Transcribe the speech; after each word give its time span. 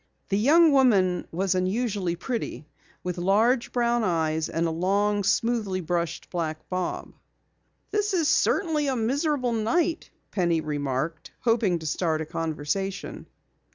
The 0.29 0.37
young 0.39 0.71
woman 0.71 1.27
was 1.31 1.53
unusually 1.53 2.15
pretty 2.15 2.65
with 3.03 3.19
large 3.19 3.71
brown 3.71 4.03
eyes 4.03 4.49
and 4.49 4.65
a 4.65 4.71
long, 4.71 5.23
smoothly 5.23 5.79
brushed 5.79 6.31
black 6.31 6.67
bob. 6.69 7.13
"This 7.91 8.11
is 8.15 8.27
certainly 8.27 8.87
a 8.87 8.95
miserable 8.95 9.53
night," 9.53 10.09
Penny 10.31 10.59
remarked, 10.59 11.29
hoping 11.41 11.77
to 11.77 11.85
start 11.85 12.19
a 12.19 12.25
conversation. 12.25 13.27